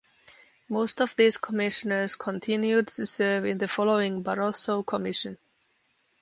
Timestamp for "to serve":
2.87-3.45